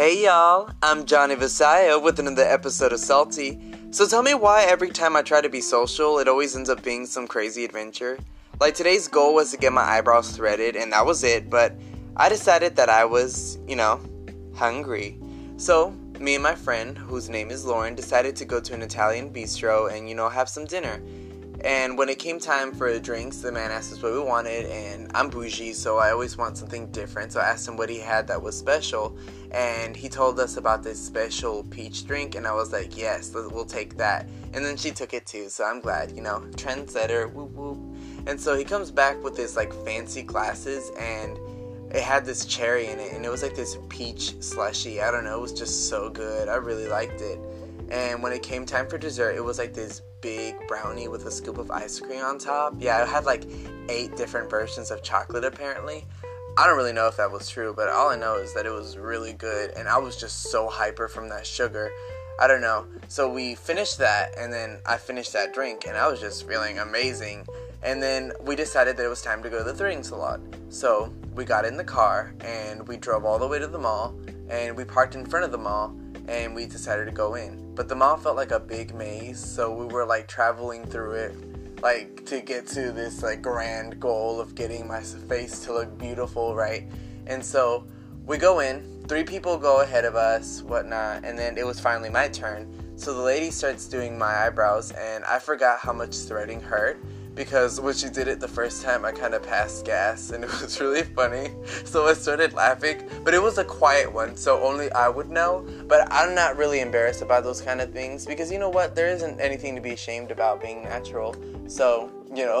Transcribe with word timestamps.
Hey 0.00 0.24
y'all, 0.24 0.70
I'm 0.82 1.04
Johnny 1.04 1.34
Visaya 1.34 2.02
with 2.02 2.18
another 2.18 2.42
episode 2.42 2.94
of 2.94 3.00
Salty. 3.00 3.60
So 3.90 4.06
tell 4.06 4.22
me 4.22 4.32
why 4.32 4.64
every 4.64 4.88
time 4.88 5.14
I 5.14 5.20
try 5.20 5.42
to 5.42 5.50
be 5.50 5.60
social, 5.60 6.18
it 6.20 6.26
always 6.26 6.56
ends 6.56 6.70
up 6.70 6.82
being 6.82 7.04
some 7.04 7.26
crazy 7.26 7.66
adventure. 7.66 8.18
Like 8.60 8.74
today's 8.74 9.08
goal 9.08 9.34
was 9.34 9.50
to 9.50 9.58
get 9.58 9.74
my 9.74 9.82
eyebrows 9.82 10.34
threaded, 10.34 10.74
and 10.74 10.90
that 10.94 11.04
was 11.04 11.22
it, 11.22 11.50
but 11.50 11.74
I 12.16 12.30
decided 12.30 12.76
that 12.76 12.88
I 12.88 13.04
was, 13.04 13.58
you 13.68 13.76
know, 13.76 14.00
hungry. 14.54 15.20
So, 15.58 15.90
me 16.18 16.36
and 16.36 16.42
my 16.42 16.54
friend, 16.54 16.96
whose 16.96 17.28
name 17.28 17.50
is 17.50 17.66
Lauren, 17.66 17.94
decided 17.94 18.36
to 18.36 18.46
go 18.46 18.58
to 18.58 18.72
an 18.72 18.80
Italian 18.80 19.30
bistro 19.30 19.94
and, 19.94 20.08
you 20.08 20.14
know, 20.14 20.30
have 20.30 20.48
some 20.48 20.64
dinner. 20.64 21.02
And 21.62 21.98
when 21.98 22.08
it 22.08 22.18
came 22.18 22.38
time 22.38 22.72
for 22.72 22.98
drinks, 22.98 23.38
the 23.38 23.52
man 23.52 23.70
asked 23.70 23.92
us 23.92 24.02
what 24.02 24.12
we 24.12 24.20
wanted, 24.20 24.64
and 24.66 25.10
I'm 25.14 25.28
bougie, 25.28 25.74
so 25.74 25.98
I 25.98 26.10
always 26.10 26.38
want 26.38 26.56
something 26.56 26.90
different. 26.90 27.32
So 27.32 27.40
I 27.40 27.44
asked 27.44 27.68
him 27.68 27.76
what 27.76 27.90
he 27.90 27.98
had 27.98 28.26
that 28.28 28.40
was 28.40 28.56
special, 28.56 29.14
and 29.50 29.94
he 29.94 30.08
told 30.08 30.40
us 30.40 30.56
about 30.56 30.82
this 30.82 30.98
special 30.98 31.64
peach 31.64 32.06
drink, 32.06 32.34
and 32.34 32.46
I 32.46 32.54
was 32.54 32.72
like, 32.72 32.96
yes, 32.96 33.32
we'll 33.34 33.66
take 33.66 33.98
that. 33.98 34.26
And 34.54 34.64
then 34.64 34.78
she 34.78 34.90
took 34.90 35.12
it 35.12 35.26
too, 35.26 35.50
so 35.50 35.64
I'm 35.64 35.80
glad, 35.80 36.12
you 36.12 36.22
know, 36.22 36.40
trendsetter, 36.52 37.30
whoop 37.32 37.50
whoop. 37.50 37.78
And 38.26 38.40
so 38.40 38.56
he 38.56 38.64
comes 38.64 38.90
back 38.90 39.22
with 39.22 39.36
this 39.36 39.54
like 39.54 39.72
fancy 39.84 40.22
glasses, 40.22 40.90
and 40.98 41.38
it 41.94 42.02
had 42.02 42.24
this 42.24 42.46
cherry 42.46 42.86
in 42.86 42.98
it, 42.98 43.12
and 43.12 43.22
it 43.24 43.28
was 43.28 43.42
like 43.42 43.54
this 43.54 43.76
peach 43.90 44.40
slushy. 44.42 45.02
I 45.02 45.10
don't 45.10 45.24
know, 45.24 45.36
it 45.36 45.42
was 45.42 45.52
just 45.52 45.90
so 45.90 46.08
good. 46.08 46.48
I 46.48 46.54
really 46.54 46.88
liked 46.88 47.20
it. 47.20 47.38
And 47.90 48.22
when 48.22 48.32
it 48.32 48.42
came 48.42 48.64
time 48.64 48.88
for 48.88 48.96
dessert, 48.96 49.32
it 49.32 49.44
was 49.44 49.58
like 49.58 49.74
this 49.74 50.00
big 50.20 50.54
brownie 50.68 51.08
with 51.08 51.26
a 51.26 51.30
scoop 51.30 51.58
of 51.58 51.70
ice 51.70 51.98
cream 52.00 52.24
on 52.24 52.38
top. 52.38 52.74
Yeah, 52.78 53.02
it 53.02 53.08
had 53.08 53.24
like 53.24 53.44
eight 53.88 54.16
different 54.16 54.50
versions 54.50 54.90
of 54.90 55.02
chocolate 55.02 55.44
apparently. 55.44 56.06
I 56.56 56.66
don't 56.66 56.76
really 56.76 56.92
know 56.92 57.06
if 57.06 57.16
that 57.16 57.30
was 57.30 57.48
true, 57.48 57.72
but 57.74 57.88
all 57.88 58.10
I 58.10 58.16
know 58.16 58.36
is 58.36 58.52
that 58.54 58.66
it 58.66 58.70
was 58.70 58.98
really 58.98 59.32
good 59.32 59.70
and 59.76 59.88
I 59.88 59.98
was 59.98 60.16
just 60.16 60.50
so 60.50 60.68
hyper 60.68 61.08
from 61.08 61.28
that 61.28 61.46
sugar. 61.46 61.90
I 62.38 62.46
don't 62.46 62.60
know. 62.60 62.86
So 63.08 63.30
we 63.30 63.54
finished 63.54 63.98
that 63.98 64.36
and 64.36 64.52
then 64.52 64.78
I 64.86 64.96
finished 64.96 65.32
that 65.34 65.54
drink 65.54 65.86
and 65.86 65.96
I 65.96 66.08
was 66.08 66.20
just 66.20 66.48
feeling 66.48 66.78
amazing. 66.78 67.46
And 67.82 68.02
then 68.02 68.32
we 68.40 68.56
decided 68.56 68.96
that 68.96 69.04
it 69.04 69.08
was 69.08 69.22
time 69.22 69.42
to 69.42 69.50
go 69.50 69.58
to 69.58 69.64
the 69.64 69.74
threading 69.74 70.02
salon. 70.02 70.52
So 70.70 71.12
we 71.34 71.44
got 71.44 71.64
in 71.64 71.76
the 71.76 71.84
car 71.84 72.34
and 72.40 72.86
we 72.86 72.96
drove 72.96 73.24
all 73.24 73.38
the 73.38 73.46
way 73.46 73.58
to 73.58 73.66
the 73.66 73.78
mall 73.78 74.14
and 74.48 74.76
we 74.76 74.84
parked 74.84 75.14
in 75.14 75.24
front 75.24 75.44
of 75.44 75.52
the 75.52 75.58
mall 75.58 75.94
and 76.30 76.54
we 76.54 76.64
decided 76.64 77.06
to 77.06 77.10
go 77.10 77.34
in. 77.34 77.74
But 77.74 77.88
the 77.88 77.96
mall 77.96 78.16
felt 78.16 78.36
like 78.36 78.52
a 78.52 78.60
big 78.60 78.94
maze, 78.94 79.44
so 79.44 79.74
we 79.74 79.84
were 79.86 80.06
like 80.06 80.28
traveling 80.28 80.86
through 80.86 81.12
it, 81.12 81.82
like 81.82 82.24
to 82.26 82.40
get 82.40 82.68
to 82.68 82.92
this 82.92 83.22
like 83.22 83.42
grand 83.42 83.98
goal 83.98 84.40
of 84.40 84.54
getting 84.54 84.86
my 84.86 85.00
face 85.00 85.64
to 85.64 85.72
look 85.72 85.98
beautiful, 85.98 86.54
right? 86.54 86.88
And 87.26 87.44
so 87.44 87.84
we 88.26 88.38
go 88.38 88.60
in, 88.60 89.04
three 89.08 89.24
people 89.24 89.58
go 89.58 89.80
ahead 89.80 90.04
of 90.04 90.14
us, 90.14 90.62
whatnot, 90.62 91.24
and 91.24 91.36
then 91.36 91.58
it 91.58 91.66
was 91.66 91.80
finally 91.80 92.10
my 92.10 92.28
turn. 92.28 92.72
So 92.94 93.12
the 93.12 93.22
lady 93.22 93.50
starts 93.50 93.88
doing 93.88 94.16
my 94.16 94.46
eyebrows, 94.46 94.92
and 94.92 95.24
I 95.24 95.40
forgot 95.40 95.80
how 95.80 95.92
much 95.92 96.14
threading 96.14 96.60
hurt 96.60 97.02
because 97.40 97.80
when 97.80 97.94
she 97.94 98.10
did 98.10 98.28
it 98.28 98.38
the 98.38 98.46
first 98.46 98.82
time, 98.82 99.02
I 99.02 99.12
kind 99.12 99.32
of 99.32 99.42
passed 99.42 99.86
gas 99.86 100.28
and 100.28 100.44
it 100.44 100.60
was 100.60 100.78
really 100.78 101.04
funny. 101.04 101.48
So 101.86 102.06
I 102.06 102.12
started 102.12 102.52
laughing, 102.52 103.08
but 103.24 103.32
it 103.32 103.42
was 103.42 103.56
a 103.56 103.64
quiet 103.64 104.12
one, 104.12 104.36
so 104.36 104.62
only 104.62 104.92
I 104.92 105.08
would 105.08 105.30
know. 105.30 105.66
But 105.88 106.06
I'm 106.12 106.34
not 106.34 106.58
really 106.58 106.80
embarrassed 106.80 107.22
about 107.22 107.42
those 107.42 107.62
kind 107.62 107.80
of 107.80 107.94
things 107.94 108.26
because 108.26 108.52
you 108.52 108.58
know 108.58 108.68
what? 108.68 108.94
There 108.94 109.08
isn't 109.08 109.40
anything 109.40 109.74
to 109.74 109.80
be 109.80 109.92
ashamed 109.92 110.30
about 110.30 110.60
being 110.60 110.82
natural. 110.82 111.34
So, 111.66 112.12
you 112.28 112.44
know, 112.44 112.60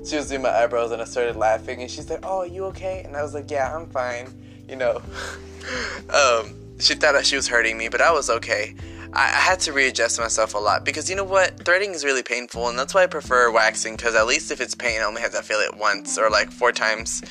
she 0.04 0.16
was 0.16 0.28
doing 0.28 0.42
my 0.42 0.56
eyebrows 0.60 0.90
and 0.90 1.00
I 1.00 1.04
started 1.04 1.36
laughing 1.36 1.80
and 1.80 1.88
she's 1.88 2.10
like, 2.10 2.24
Oh, 2.24 2.38
are 2.38 2.46
you 2.48 2.64
okay? 2.64 3.04
And 3.04 3.16
I 3.16 3.22
was 3.22 3.32
like, 3.32 3.48
Yeah, 3.48 3.72
I'm 3.72 3.88
fine. 3.90 4.34
You 4.68 4.74
know, 4.74 4.96
um, 6.10 6.56
she 6.80 6.96
thought 6.96 7.12
that 7.12 7.26
she 7.26 7.36
was 7.36 7.46
hurting 7.46 7.78
me, 7.78 7.88
but 7.88 8.00
I 8.00 8.10
was 8.10 8.28
okay. 8.28 8.74
I, 9.12 9.24
I 9.24 9.40
had 9.40 9.60
to 9.60 9.72
readjust 9.72 10.18
myself 10.20 10.54
a 10.54 10.58
lot 10.58 10.84
because 10.84 11.10
you 11.10 11.16
know 11.16 11.24
what? 11.24 11.64
Threading 11.64 11.92
is 11.92 12.04
really 12.04 12.22
painful, 12.22 12.68
and 12.68 12.78
that's 12.78 12.94
why 12.94 13.02
I 13.02 13.06
prefer 13.06 13.50
waxing 13.50 13.96
because 13.96 14.14
at 14.14 14.26
least 14.26 14.50
if 14.50 14.60
it's 14.60 14.74
pain, 14.74 15.00
I 15.00 15.04
only 15.04 15.22
have 15.22 15.32
to 15.32 15.42
feel 15.42 15.58
it 15.60 15.76
once 15.76 16.18
or 16.18 16.30
like 16.30 16.50
four 16.50 16.72
times. 16.72 17.22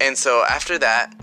And 0.00 0.16
so 0.16 0.44
after 0.48 0.78
that, 0.78 1.14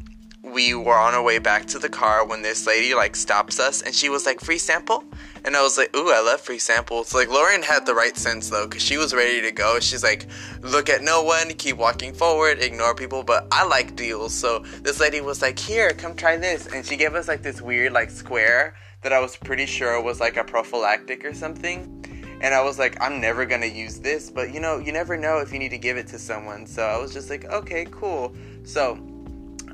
we 0.44 0.74
were 0.74 0.98
on 0.98 1.14
our 1.14 1.24
way 1.24 1.40
back 1.40 1.66
to 1.68 1.80
the 1.80 1.88
car 1.88 2.25
when 2.28 2.42
this 2.42 2.68
lady 2.68 2.94
like 2.94 3.16
stops 3.16 3.59
us 3.59 3.81
and 3.81 3.96
she 3.96 4.09
was 4.09 4.25
like, 4.25 4.42
free 4.42 4.58
sample? 4.58 5.03
And 5.46 5.56
I 5.56 5.62
was 5.62 5.78
like, 5.78 5.96
ooh, 5.96 6.12
I 6.12 6.22
love 6.22 6.42
free 6.42 6.59
samples. 6.59 7.14
Like, 7.14 7.30
Lauren 7.30 7.64
had 7.64 7.86
the 7.86 7.94
right 7.94 8.16
sense 8.16 8.50
though, 8.50 8.66
because 8.66 8.81
she 8.81 8.98
was 8.98 9.14
ready 9.14 9.42
to 9.42 9.52
go. 9.52 9.80
She's 9.80 10.03
like, 10.03 10.28
look 10.62 10.90
at 10.90 11.02
no 11.02 11.22
one, 11.24 11.50
keep 11.50 11.78
walking 11.78 12.14
forward, 12.14 12.59
ignore 12.59 12.96
people. 12.96 13.24
But 13.24 13.48
I 13.52 13.66
like 13.66 13.96
deals. 13.96 14.34
So 14.34 14.59
this 14.81 15.00
lady 15.00 15.22
was 15.22 15.42
like, 15.42 15.59
here, 15.59 15.92
come 15.92 16.16
try 16.16 16.38
this. 16.38 16.68
And 16.68 16.86
she 16.86 16.96
gave 16.96 17.14
us 17.14 17.28
like 17.28 17.42
this 17.42 17.62
weird, 17.62 17.92
like, 17.92 18.09
square 18.09 18.75
that 19.03 19.14
I 19.14 19.19
was 19.19 19.36
pretty 19.36 19.66
sure 19.66 20.02
was 20.02 20.19
like 20.19 20.38
a 20.38 20.44
prophylactic 20.44 21.24
or 21.25 21.34
something. 21.34 22.00
And 22.41 22.53
I 22.53 22.62
was 22.62 22.78
like, 22.78 23.02
I'm 23.02 23.22
never 23.22 23.46
gonna 23.46 23.68
use 23.68 24.00
this, 24.00 24.30
but 24.30 24.53
you 24.53 24.59
know, 24.59 24.78
you 24.78 24.91
never 24.91 25.16
know 25.16 25.40
if 25.40 25.53
you 25.53 25.59
need 25.59 25.69
to 25.69 25.78
give 25.78 25.97
it 25.97 26.08
to 26.08 26.19
someone. 26.19 26.66
So 26.66 26.84
I 26.84 26.97
was 26.97 27.13
just 27.13 27.30
like, 27.30 27.46
okay, 27.46 27.88
cool. 27.92 28.34
So 28.63 29.00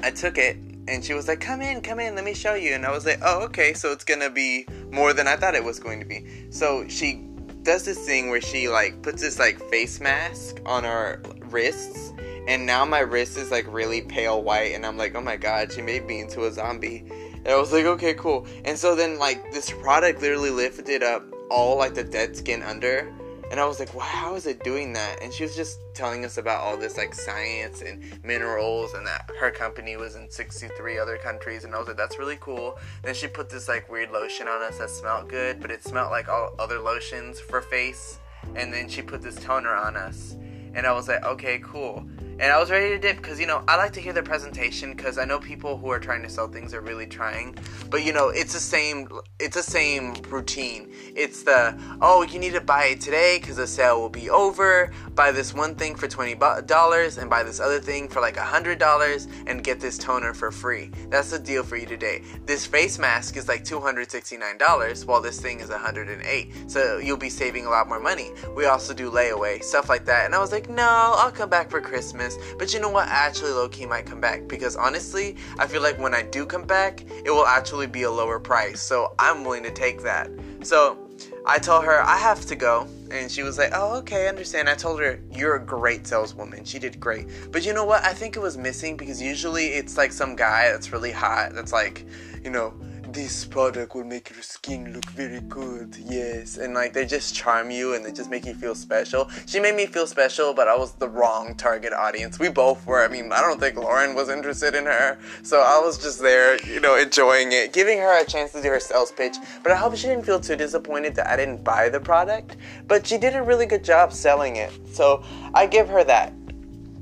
I 0.03 0.11
took 0.11 0.37
it, 0.37 0.57
and 0.87 1.03
she 1.03 1.13
was 1.13 1.27
like, 1.27 1.39
come 1.39 1.61
in, 1.61 1.81
come 1.81 1.99
in, 1.99 2.15
let 2.15 2.23
me 2.23 2.33
show 2.33 2.53
you. 2.53 2.73
And 2.73 2.85
I 2.85 2.91
was 2.91 3.05
like, 3.05 3.19
oh, 3.23 3.43
okay, 3.45 3.73
so 3.73 3.91
it's 3.91 4.03
gonna 4.03 4.29
be 4.29 4.67
more 4.91 5.13
than 5.13 5.27
I 5.27 5.35
thought 5.35 5.55
it 5.55 5.63
was 5.63 5.79
going 5.79 5.99
to 5.99 6.05
be. 6.05 6.47
So 6.51 6.87
she 6.87 7.25
does 7.63 7.85
this 7.85 7.99
thing 8.05 8.29
where 8.29 8.41
she 8.41 8.69
like 8.69 9.01
puts 9.01 9.21
this 9.21 9.37
like 9.37 9.59
face 9.69 9.99
mask 9.99 10.59
on 10.65 10.85
our 10.85 11.21
wrists 11.49 12.13
and 12.47 12.65
now 12.65 12.85
my 12.85 12.99
wrist 12.99 13.37
is 13.37 13.51
like 13.51 13.65
really 13.71 14.01
pale 14.01 14.41
white 14.41 14.73
and 14.73 14.85
i'm 14.85 14.97
like 14.97 15.13
oh 15.13 15.21
my 15.21 15.35
god 15.35 15.71
she 15.71 15.81
made 15.81 16.05
me 16.05 16.21
into 16.21 16.45
a 16.45 16.51
zombie 16.51 17.05
and 17.45 17.47
I 17.47 17.57
was 17.57 17.71
like, 17.71 17.85
okay, 17.85 18.13
cool. 18.13 18.45
And 18.65 18.77
so 18.77 18.95
then 18.95 19.17
like 19.17 19.51
this 19.51 19.71
product 19.71 20.21
literally 20.21 20.49
lifted 20.49 21.03
up 21.03 21.23
all 21.49 21.77
like 21.77 21.93
the 21.93 22.03
dead 22.03 22.35
skin 22.35 22.61
under. 22.63 23.13
And 23.51 23.59
I 23.59 23.65
was 23.65 23.79
like, 23.79 23.95
wow, 23.95 24.01
how 24.01 24.35
is 24.35 24.45
it 24.45 24.63
doing 24.63 24.93
that? 24.93 25.23
And 25.23 25.33
she 25.33 25.41
was 25.41 25.55
just 25.55 25.79
telling 25.95 26.23
us 26.23 26.37
about 26.37 26.61
all 26.61 26.77
this 26.77 26.97
like 26.97 27.15
science 27.15 27.81
and 27.81 28.03
minerals 28.23 28.93
and 28.93 29.07
that 29.07 29.27
her 29.39 29.49
company 29.49 29.97
was 29.97 30.15
in 30.15 30.29
63 30.29 30.99
other 30.99 31.17
countries. 31.17 31.63
And 31.63 31.73
I 31.73 31.79
was 31.79 31.87
like, 31.87 31.97
that's 31.97 32.19
really 32.19 32.37
cool. 32.39 32.77
Then 33.01 33.15
she 33.15 33.27
put 33.27 33.49
this 33.49 33.67
like 33.67 33.89
weird 33.89 34.11
lotion 34.11 34.47
on 34.47 34.61
us 34.61 34.77
that 34.77 34.91
smelled 34.91 35.29
good, 35.29 35.59
but 35.59 35.71
it 35.71 35.83
smelled 35.83 36.11
like 36.11 36.29
all 36.29 36.53
other 36.59 36.77
lotions 36.77 37.39
for 37.39 37.61
face. 37.61 38.19
And 38.55 38.71
then 38.71 38.87
she 38.87 39.01
put 39.01 39.21
this 39.23 39.35
toner 39.35 39.73
on 39.73 39.95
us. 39.95 40.35
And 40.75 40.85
I 40.85 40.91
was 40.91 41.07
like, 41.07 41.23
okay, 41.23 41.59
cool 41.63 42.05
and 42.39 42.53
I 42.53 42.57
was 42.57 42.71
ready 42.71 42.89
to 42.89 42.97
dip 42.97 43.17
because 43.17 43.39
you 43.39 43.45
know 43.45 43.63
I 43.67 43.75
like 43.75 43.91
to 43.93 43.99
hear 43.99 44.13
the 44.13 44.23
presentation 44.23 44.93
because 44.93 45.17
I 45.17 45.25
know 45.25 45.39
people 45.39 45.77
who 45.77 45.89
are 45.91 45.99
trying 45.99 46.23
to 46.23 46.29
sell 46.29 46.47
things 46.47 46.73
are 46.73 46.81
really 46.81 47.05
trying, 47.05 47.57
but 47.89 48.03
you 48.03 48.13
know 48.13 48.29
it's 48.29 48.53
the 48.53 48.59
same 48.59 49.09
it's 49.39 49.55
the 49.57 49.63
same 49.63 50.13
routine. 50.29 50.91
It's 51.15 51.43
the 51.43 51.77
oh 52.01 52.23
you 52.23 52.39
need 52.39 52.53
to 52.53 52.61
buy 52.61 52.85
it 52.85 53.01
today 53.01 53.39
because 53.39 53.57
the 53.57 53.67
sale 53.67 53.99
will 53.99 54.09
be 54.09 54.29
over. 54.29 54.91
Buy 55.15 55.31
this 55.31 55.53
one 55.53 55.75
thing 55.75 55.95
for 55.95 56.07
twenty 56.07 56.35
dollars 56.65 57.17
and 57.17 57.29
buy 57.29 57.43
this 57.43 57.59
other 57.59 57.79
thing 57.79 58.07
for 58.07 58.21
like 58.21 58.37
a 58.37 58.43
hundred 58.43 58.79
dollars 58.79 59.27
and 59.45 59.63
get 59.63 59.81
this 59.81 59.97
toner 59.97 60.33
for 60.33 60.51
free. 60.51 60.91
That's 61.09 61.31
the 61.31 61.39
deal 61.39 61.63
for 61.63 61.75
you 61.75 61.85
today. 61.85 62.23
This 62.45 62.65
face 62.65 62.97
mask 62.97 63.35
is 63.35 63.49
like 63.49 63.65
two 63.65 63.81
hundred 63.81 64.11
sixty 64.11 64.37
nine 64.37 64.57
dollars 64.57 65.05
while 65.05 65.21
this 65.21 65.41
thing 65.41 65.59
is 65.59 65.69
a 65.71 65.77
hundred 65.77 66.07
and 66.07 66.23
eight. 66.23 66.53
So 66.67 66.99
you'll 66.99 67.17
be 67.17 67.29
saving 67.29 67.65
a 67.65 67.69
lot 67.69 67.89
more 67.89 67.99
money. 67.99 68.31
We 68.55 68.65
also 68.65 68.93
do 68.93 69.11
layaway 69.11 69.61
stuff 69.61 69.89
like 69.89 70.05
that, 70.05 70.25
and 70.25 70.33
I 70.33 70.39
was 70.39 70.53
like 70.53 70.69
no 70.69 71.15
I'll 71.17 71.31
come 71.31 71.49
back 71.49 71.69
for 71.69 71.81
Christmas 71.81 72.28
but 72.57 72.73
you 72.73 72.79
know 72.79 72.89
what? 72.89 73.07
I 73.07 73.11
actually 73.11 73.51
low 73.51 73.69
key 73.69 73.85
might 73.85 74.05
come 74.05 74.21
back 74.21 74.47
because 74.47 74.75
honestly, 74.75 75.35
I 75.57 75.67
feel 75.67 75.81
like 75.81 75.97
when 75.99 76.13
I 76.13 76.23
do 76.23 76.45
come 76.45 76.63
back, 76.63 77.03
it 77.25 77.31
will 77.31 77.45
actually 77.45 77.87
be 77.87 78.03
a 78.03 78.11
lower 78.11 78.39
price. 78.39 78.81
So 78.81 79.13
I'm 79.19 79.43
willing 79.43 79.63
to 79.63 79.71
take 79.71 80.01
that. 80.03 80.29
So 80.61 80.97
I 81.45 81.57
told 81.59 81.85
her 81.85 82.01
I 82.01 82.17
have 82.17 82.45
to 82.47 82.55
go. 82.55 82.87
And 83.11 83.31
she 83.31 83.41
was 83.41 83.57
like, 83.57 83.71
oh, 83.73 83.97
okay, 83.97 84.25
I 84.25 84.29
understand. 84.29 84.69
I 84.69 84.75
told 84.75 84.99
her, 84.99 85.19
you're 85.31 85.55
a 85.55 85.65
great 85.65 86.05
saleswoman. 86.05 86.63
She 86.63 86.77
did 86.77 86.99
great. 86.99 87.27
But 87.51 87.65
you 87.65 87.73
know 87.73 87.83
what? 87.83 88.03
I 88.05 88.13
think 88.13 88.35
it 88.35 88.39
was 88.39 88.55
missing 88.55 88.97
because 88.97 89.19
usually 89.19 89.69
it's 89.69 89.97
like 89.97 90.11
some 90.11 90.35
guy 90.35 90.71
that's 90.71 90.93
really 90.93 91.11
hot 91.11 91.53
that's 91.53 91.73
like, 91.73 92.05
you 92.43 92.51
know, 92.51 92.71
this 93.13 93.45
product 93.45 93.95
will 93.95 94.03
make 94.03 94.29
your 94.29 94.41
skin 94.41 94.93
look 94.93 95.05
very 95.11 95.39
good 95.41 95.95
yes. 95.97 96.57
And 96.57 96.73
like 96.73 96.93
they 96.93 97.05
just 97.05 97.33
charm 97.33 97.71
you 97.71 97.93
and 97.93 98.05
they 98.05 98.11
just 98.11 98.29
make 98.29 98.45
you 98.45 98.53
feel 98.53 98.75
special. 98.75 99.29
She 99.45 99.59
made 99.59 99.75
me 99.75 99.85
feel 99.85 100.05
special 100.05 100.53
but 100.53 100.67
i 100.67 100.75
was 100.77 100.93
the 100.93 101.09
wrong 101.09 101.55
target 101.55 101.93
audience. 101.93 102.39
We 102.39 102.49
both 102.49 102.85
were. 102.85 103.03
I 103.03 103.07
mean 103.07 103.31
i 103.31 103.41
don't 103.41 103.59
think 103.59 103.77
lauren 103.77 104.15
was 104.15 104.29
interested 104.29 104.75
in 104.75 104.85
her. 104.85 105.17
So 105.43 105.61
i 105.61 105.79
was 105.79 105.97
just 105.97 106.21
there 106.21 106.57
you 106.65 106.79
know 106.79 106.97
enjoying 106.97 107.51
it 107.51 107.73
giving 107.73 107.97
her 107.97 108.21
a 108.21 108.25
chance 108.25 108.51
to 108.51 108.61
do 108.61 108.69
her 108.69 108.79
sales 108.79 109.11
pitch. 109.11 109.37
But 109.63 109.71
i 109.71 109.75
hope 109.75 109.95
she 109.95 110.07
didn't 110.07 110.25
feel 110.25 110.39
too 110.39 110.55
disappointed 110.55 111.15
that 111.15 111.27
i 111.27 111.35
didn't 111.35 111.63
buy 111.63 111.89
the 111.89 111.99
product. 111.99 112.57
But 112.87 113.07
she 113.07 113.17
did 113.17 113.35
a 113.35 113.41
really 113.41 113.65
good 113.65 113.83
job 113.83 114.13
selling 114.13 114.57
it. 114.57 114.71
So 114.93 115.23
i 115.53 115.65
give 115.65 115.89
her 115.89 116.03
that 116.03 116.33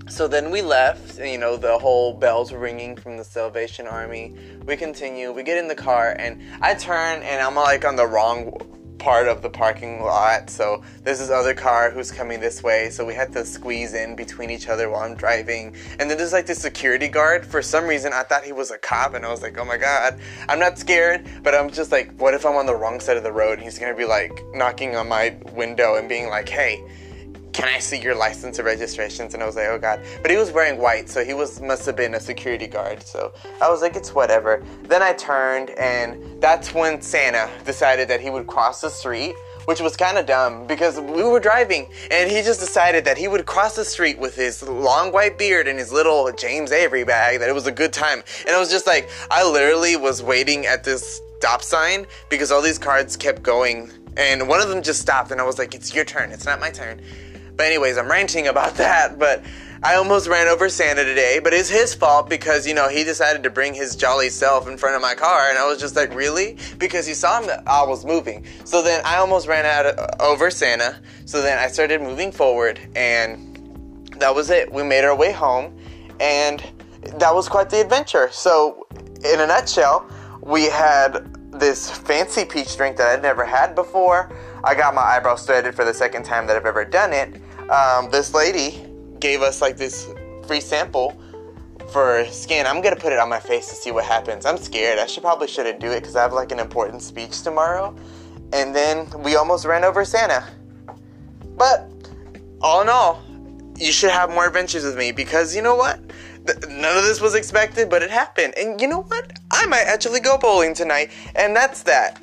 so 0.09 0.27
then 0.27 0.51
we 0.51 0.61
left, 0.61 1.19
you 1.19 1.37
know, 1.37 1.57
the 1.57 1.77
whole 1.77 2.13
bells 2.13 2.53
ringing 2.53 2.95
from 2.95 3.17
the 3.17 3.23
Salvation 3.23 3.87
Army. 3.87 4.33
We 4.65 4.77
continue, 4.77 5.31
we 5.31 5.43
get 5.43 5.57
in 5.57 5.67
the 5.67 5.75
car, 5.75 6.15
and 6.17 6.41
I 6.61 6.75
turn, 6.75 7.21
and 7.23 7.41
I'm 7.41 7.55
like 7.55 7.85
on 7.85 7.95
the 7.95 8.07
wrong 8.07 8.51
part 8.99 9.27
of 9.27 9.41
the 9.41 9.49
parking 9.49 10.01
lot. 10.01 10.49
So 10.49 10.83
there's 11.03 11.19
this 11.19 11.29
other 11.29 11.53
car 11.53 11.91
who's 11.91 12.11
coming 12.11 12.39
this 12.39 12.63
way. 12.63 12.89
So 12.89 13.05
we 13.05 13.13
had 13.13 13.31
to 13.33 13.45
squeeze 13.45 13.93
in 13.93 14.15
between 14.15 14.49
each 14.49 14.67
other 14.67 14.89
while 14.89 15.01
I'm 15.01 15.15
driving. 15.15 15.75
And 15.99 16.09
then 16.09 16.17
there's 16.17 16.33
like 16.33 16.45
this 16.45 16.59
security 16.59 17.07
guard. 17.07 17.45
For 17.45 17.61
some 17.61 17.85
reason, 17.85 18.11
I 18.13 18.23
thought 18.23 18.43
he 18.43 18.53
was 18.53 18.71
a 18.71 18.77
cop, 18.77 19.13
and 19.13 19.25
I 19.25 19.29
was 19.29 19.41
like, 19.41 19.57
oh 19.57 19.65
my 19.65 19.77
god, 19.77 20.19
I'm 20.49 20.59
not 20.59 20.77
scared, 20.77 21.27
but 21.43 21.53
I'm 21.53 21.69
just 21.69 21.91
like, 21.91 22.17
what 22.19 22.33
if 22.33 22.45
I'm 22.45 22.55
on 22.55 22.65
the 22.65 22.75
wrong 22.75 22.99
side 22.99 23.17
of 23.17 23.23
the 23.23 23.31
road? 23.31 23.59
He's 23.59 23.77
gonna 23.77 23.95
be 23.95 24.05
like 24.05 24.43
knocking 24.53 24.95
on 24.95 25.07
my 25.07 25.37
window 25.53 25.95
and 25.95 26.09
being 26.09 26.29
like, 26.29 26.49
hey 26.49 26.81
can 27.57 27.67
I 27.69 27.79
see 27.79 27.99
your 27.99 28.13
license 28.13 28.59
or 28.59 28.63
registrations? 28.63 29.33
And 29.33 29.41
I 29.41 29.47
was 29.47 29.55
like, 29.55 29.65
oh 29.65 29.79
god. 29.79 29.99
But 30.21 30.29
he 30.29 30.37
was 30.37 30.51
wearing 30.51 30.79
white, 30.79 31.09
so 31.09 31.25
he 31.25 31.33
was 31.33 31.59
must 31.59 31.87
have 31.87 31.95
been 31.95 32.13
a 32.13 32.19
security 32.19 32.67
guard. 32.67 33.01
So 33.01 33.33
I 33.59 33.67
was 33.67 33.81
like, 33.81 33.95
it's 33.95 34.13
whatever. 34.13 34.63
Then 34.83 35.01
I 35.01 35.13
turned, 35.13 35.71
and 35.71 36.39
that's 36.39 36.75
when 36.75 37.01
Santa 37.01 37.49
decided 37.65 38.07
that 38.09 38.21
he 38.21 38.29
would 38.29 38.45
cross 38.45 38.81
the 38.81 38.89
street. 38.89 39.33
Which 39.65 39.81
was 39.81 39.97
kind 39.97 40.17
of 40.17 40.25
dumb 40.25 40.65
because 40.65 40.97
we 40.97 41.23
were 41.23 41.41
driving 41.41 41.89
and 42.09 42.31
he 42.31 42.41
just 42.41 42.61
decided 42.61 43.03
that 43.03 43.17
he 43.17 43.27
would 43.27 43.45
cross 43.45 43.75
the 43.75 43.83
street 43.83 44.17
with 44.17 44.33
his 44.33 44.63
long 44.63 45.11
white 45.11 45.37
beard 45.37 45.67
and 45.67 45.77
his 45.77 45.91
little 45.91 46.31
James 46.31 46.71
Avery 46.71 47.03
bag, 47.03 47.39
that 47.41 47.49
it 47.49 47.51
was 47.51 47.67
a 47.67 47.71
good 47.73 47.91
time. 47.91 48.23
And 48.45 48.55
I 48.55 48.59
was 48.59 48.71
just 48.71 48.87
like, 48.87 49.09
I 49.29 49.43
literally 49.43 49.97
was 49.97 50.23
waiting 50.23 50.65
at 50.65 50.85
this 50.85 51.19
stop 51.39 51.61
sign 51.61 52.07
because 52.29 52.49
all 52.49 52.61
these 52.61 52.77
cars 52.77 53.17
kept 53.17 53.43
going 53.43 53.91
and 54.15 54.47
one 54.47 54.61
of 54.61 54.69
them 54.69 54.81
just 54.81 55.01
stopped 55.01 55.31
and 55.31 55.41
I 55.41 55.43
was 55.43 55.59
like, 55.59 55.75
it's 55.75 55.93
your 55.93 56.05
turn, 56.05 56.31
it's 56.31 56.45
not 56.45 56.61
my 56.61 56.69
turn. 56.69 57.01
But 57.57 57.65
anyways, 57.65 57.97
I'm 57.97 58.09
ranting 58.09 58.47
about 58.47 58.75
that, 58.77 59.17
but 59.19 59.43
I 59.83 59.95
almost 59.95 60.27
ran 60.27 60.47
over 60.47 60.69
Santa 60.69 61.03
today, 61.03 61.39
but 61.43 61.53
it's 61.53 61.69
his 61.69 61.93
fault 61.93 62.29
because, 62.29 62.65
you 62.65 62.73
know, 62.73 62.89
he 62.89 63.03
decided 63.03 63.43
to 63.43 63.49
bring 63.49 63.73
his 63.73 63.95
jolly 63.95 64.29
self 64.29 64.67
in 64.67 64.77
front 64.77 64.95
of 64.95 65.01
my 65.01 65.13
car, 65.13 65.49
and 65.49 65.57
I 65.57 65.67
was 65.67 65.79
just 65.79 65.95
like, 65.95 66.13
really? 66.15 66.57
Because 66.77 67.05
he 67.05 67.13
saw 67.13 67.41
him, 67.41 67.49
I 67.67 67.83
was 67.83 68.05
moving. 68.05 68.45
So 68.63 68.81
then 68.81 69.01
I 69.05 69.17
almost 69.17 69.47
ran 69.47 69.65
out 69.65 69.85
of, 69.85 70.21
over 70.21 70.49
Santa. 70.49 70.99
So 71.25 71.41
then 71.41 71.59
I 71.59 71.67
started 71.67 72.01
moving 72.01 72.31
forward, 72.31 72.79
and 72.95 74.07
that 74.17 74.33
was 74.33 74.49
it. 74.49 74.71
We 74.71 74.83
made 74.83 75.03
our 75.03 75.15
way 75.15 75.31
home, 75.31 75.77
and 76.19 76.63
that 77.17 77.33
was 77.33 77.47
quite 77.47 77.69
the 77.69 77.79
adventure. 77.81 78.29
So, 78.31 78.87
in 79.23 79.39
a 79.39 79.47
nutshell, 79.47 80.09
we 80.41 80.65
had 80.65 81.33
this 81.51 81.89
fancy 81.91 82.45
peach 82.45 82.75
drink 82.77 82.97
that 82.97 83.07
I'd 83.07 83.21
never 83.21 83.45
had 83.45 83.75
before. 83.75 84.31
I 84.63 84.73
got 84.73 84.95
my 84.95 85.01
eyebrows 85.01 85.45
threaded 85.45 85.75
for 85.75 85.85
the 85.85 85.93
second 85.93 86.23
time 86.23 86.47
that 86.47 86.55
I've 86.55 86.65
ever 86.65 86.83
done 86.83 87.13
it 87.13 87.41
um, 87.69 88.09
this 88.11 88.33
lady 88.33 88.85
gave 89.19 89.41
us 89.41 89.61
like 89.61 89.77
this 89.77 90.07
free 90.45 90.61
sample 90.61 91.19
for 91.91 92.25
skin. 92.25 92.65
I'm 92.65 92.81
gonna 92.81 92.95
put 92.95 93.13
it 93.13 93.19
on 93.19 93.29
my 93.29 93.39
face 93.39 93.67
to 93.69 93.75
see 93.75 93.91
what 93.91 94.05
happens. 94.05 94.45
I'm 94.45 94.57
scared. 94.57 94.99
I 94.99 95.05
should 95.07 95.23
probably 95.23 95.47
shouldn't 95.47 95.79
do 95.79 95.91
it 95.91 96.01
because 96.01 96.15
I 96.15 96.21
have 96.21 96.33
like 96.33 96.51
an 96.51 96.59
important 96.59 97.01
speech 97.01 97.41
tomorrow. 97.41 97.95
And 98.53 98.75
then 98.75 99.09
we 99.23 99.35
almost 99.35 99.65
ran 99.65 99.83
over 99.83 100.05
Santa. 100.05 100.45
But 101.57 101.89
all 102.61 102.81
in 102.81 102.89
all, 102.89 103.23
you 103.77 103.91
should 103.91 104.11
have 104.11 104.29
more 104.29 104.47
adventures 104.47 104.83
with 104.83 104.97
me 104.97 105.11
because 105.11 105.55
you 105.55 105.61
know 105.61 105.75
what? 105.75 105.99
None 106.69 106.97
of 106.97 107.03
this 107.03 107.19
was 107.19 107.35
expected, 107.35 107.89
but 107.89 108.01
it 108.01 108.09
happened. 108.09 108.53
And 108.57 108.79
you 108.79 108.87
know 108.87 109.01
what? 109.01 109.39
I 109.51 109.65
might 109.65 109.83
actually 109.85 110.21
go 110.21 110.37
bowling 110.37 110.73
tonight, 110.73 111.11
and 111.35 111.55
that's 111.55 111.83
that. 111.83 112.21